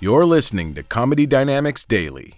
You're 0.00 0.24
listening 0.24 0.74
to 0.74 0.84
Comedy 0.84 1.26
Dynamics 1.26 1.84
Daily. 1.84 2.34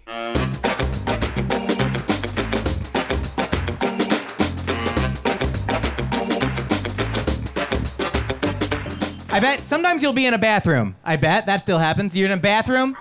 I 9.33 9.39
bet 9.41 9.61
sometimes 9.61 10.03
you'll 10.03 10.15
be 10.15 10.25
in 10.25 10.33
a 10.33 10.39
bathroom. 10.39 10.97
I 11.05 11.17
bet 11.17 11.45
that 11.45 11.59
still 11.59 11.79
happens. 11.79 12.17
You're 12.17 12.33
in 12.33 12.39
a 12.39 12.41
bathroom. 12.41 12.97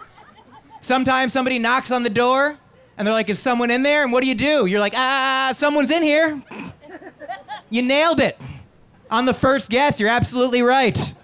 Sometimes 0.81 1.31
somebody 1.31 1.57
knocks 1.57 1.89
on 1.89 2.03
the 2.03 2.09
door 2.09 2.57
and 2.97 3.07
they're 3.07 3.13
like, 3.13 3.29
Is 3.29 3.39
someone 3.39 3.71
in 3.71 3.81
there? 3.83 4.03
And 4.03 4.11
what 4.11 4.21
do 4.21 4.27
you 4.27 4.35
do? 4.35 4.65
You're 4.65 4.81
like, 4.81 4.93
Ah, 4.93 5.53
someone's 5.55 5.89
in 5.89 6.03
here. 6.03 6.37
You 7.69 7.81
nailed 7.81 8.19
it. 8.19 8.37
On 9.09 9.25
the 9.25 9.33
first 9.33 9.69
guess, 9.69 10.01
you're 10.01 10.09
absolutely 10.09 10.63
right. 10.63 11.15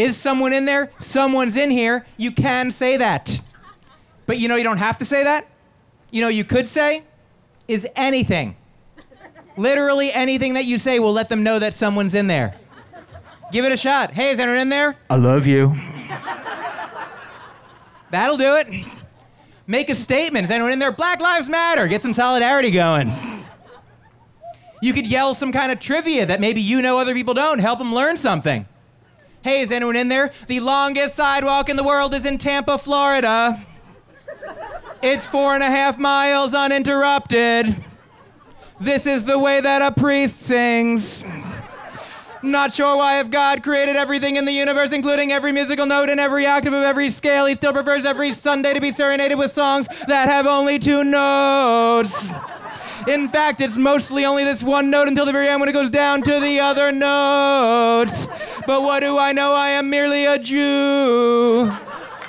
Is 0.00 0.16
someone 0.16 0.54
in 0.54 0.64
there? 0.64 0.90
Someone's 0.98 1.56
in 1.56 1.70
here. 1.70 2.06
You 2.16 2.32
can 2.32 2.72
say 2.72 2.96
that. 2.96 3.42
But 4.24 4.38
you 4.38 4.48
know, 4.48 4.56
you 4.56 4.64
don't 4.64 4.78
have 4.78 4.96
to 5.00 5.04
say 5.04 5.24
that. 5.24 5.46
You 6.10 6.22
know, 6.22 6.28
you 6.28 6.42
could 6.42 6.68
say, 6.68 7.04
Is 7.68 7.86
anything. 7.94 8.56
Literally 9.58 10.10
anything 10.10 10.54
that 10.54 10.64
you 10.64 10.78
say 10.78 11.00
will 11.00 11.12
let 11.12 11.28
them 11.28 11.42
know 11.42 11.58
that 11.58 11.74
someone's 11.74 12.14
in 12.14 12.28
there. 12.28 12.56
Give 13.52 13.66
it 13.66 13.72
a 13.72 13.76
shot. 13.76 14.12
Hey, 14.12 14.30
is 14.30 14.38
anyone 14.38 14.58
in 14.58 14.70
there? 14.70 14.96
I 15.10 15.16
love 15.16 15.46
you. 15.46 15.78
That'll 18.10 18.38
do 18.38 18.56
it. 18.56 18.86
Make 19.66 19.90
a 19.90 19.94
statement. 19.94 20.46
Is 20.46 20.50
anyone 20.50 20.72
in 20.72 20.78
there? 20.78 20.92
Black 20.92 21.20
Lives 21.20 21.46
Matter. 21.46 21.86
Get 21.88 22.00
some 22.00 22.14
solidarity 22.14 22.70
going. 22.70 23.12
You 24.80 24.94
could 24.94 25.06
yell 25.06 25.34
some 25.34 25.52
kind 25.52 25.70
of 25.70 25.78
trivia 25.78 26.24
that 26.24 26.40
maybe 26.40 26.62
you 26.62 26.80
know 26.80 26.98
other 26.98 27.12
people 27.12 27.34
don't. 27.34 27.58
Help 27.58 27.78
them 27.78 27.94
learn 27.94 28.16
something. 28.16 28.66
Hey, 29.42 29.62
is 29.62 29.70
anyone 29.70 29.96
in 29.96 30.08
there? 30.08 30.32
The 30.48 30.60
longest 30.60 31.14
sidewalk 31.14 31.70
in 31.70 31.76
the 31.76 31.82
world 31.82 32.12
is 32.12 32.26
in 32.26 32.36
Tampa, 32.36 32.76
Florida. 32.76 33.58
It's 35.02 35.24
four 35.24 35.54
and 35.54 35.62
a 35.62 35.70
half 35.70 35.96
miles 35.96 36.52
uninterrupted. 36.52 37.82
This 38.78 39.06
is 39.06 39.24
the 39.24 39.38
way 39.38 39.62
that 39.62 39.80
a 39.80 39.98
priest 39.98 40.40
sings. 40.40 41.24
Not 42.42 42.74
sure 42.74 42.96
why, 42.98 43.20
if 43.20 43.30
God 43.30 43.62
created 43.62 43.96
everything 43.96 44.36
in 44.36 44.44
the 44.44 44.52
universe, 44.52 44.92
including 44.92 45.32
every 45.32 45.52
musical 45.52 45.86
note 45.86 46.10
and 46.10 46.20
every 46.20 46.46
octave 46.46 46.74
of 46.74 46.82
every 46.82 47.08
scale, 47.08 47.46
he 47.46 47.54
still 47.54 47.72
prefers 47.72 48.04
every 48.04 48.34
Sunday 48.34 48.74
to 48.74 48.80
be 48.80 48.92
serenaded 48.92 49.38
with 49.38 49.52
songs 49.52 49.88
that 50.06 50.28
have 50.28 50.46
only 50.46 50.78
two 50.78 51.02
notes. 51.02 52.32
In 53.08 53.28
fact, 53.28 53.62
it's 53.62 53.76
mostly 53.76 54.26
only 54.26 54.44
this 54.44 54.62
one 54.62 54.90
note 54.90 55.08
until 55.08 55.24
the 55.24 55.32
very 55.32 55.48
end 55.48 55.60
when 55.60 55.68
it 55.70 55.72
goes 55.72 55.90
down 55.90 56.20
to 56.22 56.40
the 56.40 56.60
other 56.60 56.92
notes. 56.92 58.26
But 58.66 58.82
what 58.82 59.00
do 59.00 59.18
I 59.18 59.32
know? 59.32 59.54
I 59.54 59.70
am 59.70 59.90
merely 59.90 60.26
a 60.26 60.38
Jew. 60.38 61.72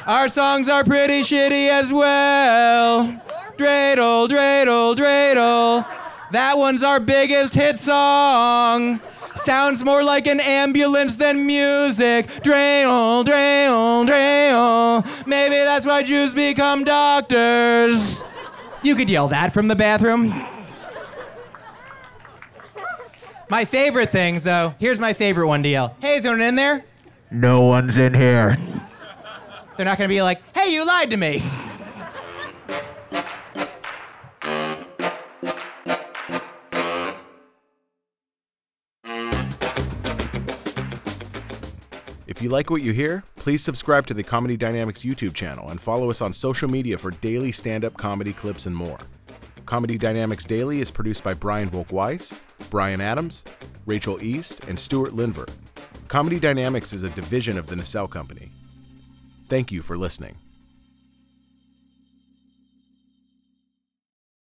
Our 0.08 0.30
songs 0.30 0.70
are 0.70 0.84
pretty 0.84 1.22
shitty 1.22 1.70
as 1.70 1.94
well. 1.94 3.22
Dreidel, 3.58 4.28
dreidel, 4.28 4.96
dreidel. 4.96 5.86
That 6.32 6.58
one's 6.58 6.84
our 6.84 7.00
biggest 7.00 7.54
hit 7.54 7.78
song. 7.78 9.00
Sounds 9.36 9.84
more 9.84 10.04
like 10.04 10.28
an 10.28 10.40
ambulance 10.40 11.16
than 11.16 11.46
music. 11.46 12.28
Dreidel, 12.28 13.26
dreidel, 13.26 14.08
dreidel. 14.08 15.28
Maybe 15.28 15.56
that's 15.56 15.86
why 15.86 16.04
Jews 16.04 16.34
become 16.34 16.84
doctors. 16.84 18.24
You 18.84 18.96
could 18.96 19.10
yell 19.10 19.28
that 19.28 19.54
from 19.54 19.68
the 19.68 19.76
bathroom. 19.76 20.32
My 23.52 23.66
favorite 23.66 24.14
things, 24.14 24.46
though, 24.46 24.76
here's 24.80 24.98
my 24.98 25.12
favorite 25.12 25.46
one 25.46 25.62
to 25.64 25.68
yell. 25.68 25.98
Hey, 26.00 26.16
is 26.16 26.26
anyone 26.26 26.40
in 26.40 26.56
there? 26.56 26.86
No 27.32 27.64
one's 27.64 27.98
in 27.98 28.14
here. 28.14 28.58
They're 29.76 29.86
not 29.86 29.98
gonna 29.98 30.08
be 30.08 30.22
like, 30.22 30.42
hey, 30.56 30.72
you 30.72 30.88
lied 30.88 31.10
to 31.10 31.18
me. 31.18 31.44
If 42.26 42.42
you 42.42 42.48
like 42.48 42.70
what 42.70 42.82
you 42.82 42.94
hear, 42.94 43.26
please 43.36 43.62
subscribe 43.62 44.08
to 44.08 44.14
the 44.14 44.24
Comedy 44.24 44.56
Dynamics 44.56 45.02
YouTube 45.02 45.34
channel 45.34 45.72
and 45.72 45.82
follow 45.82 46.10
us 46.10 46.22
on 46.22 46.32
social 46.32 46.70
media 46.70 46.98
for 46.98 47.12
daily 47.12 47.52
stand 47.52 47.84
up 47.84 47.98
comedy 47.98 48.32
clips 48.32 48.66
and 48.66 48.74
more. 48.74 49.00
Comedy 49.66 49.98
Dynamics 49.98 50.46
Daily 50.46 50.80
is 50.80 50.90
produced 50.90 51.22
by 51.24 51.34
Brian 51.34 51.70
Volk-Weiss, 51.70 52.42
Brian 52.72 53.02
Adams, 53.02 53.44
Rachel 53.86 54.24
East, 54.24 54.64
and 54.64 54.80
Stuart 54.80 55.12
Linver. 55.12 55.48
Comedy 56.08 56.40
Dynamics 56.40 56.94
is 56.94 57.04
a 57.04 57.10
division 57.10 57.58
of 57.58 57.68
the 57.68 57.76
Nacelle 57.76 58.08
Company. 58.08 58.50
Thank 59.48 59.72
you 59.72 59.82
for 59.82 59.98
listening. 59.98 60.38